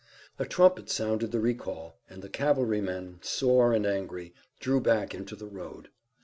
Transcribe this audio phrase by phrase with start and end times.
[0.39, 5.45] A trumpet sounded the recall and the cavalrymen, sore and angry, drew back into the
[5.45, 5.89] road.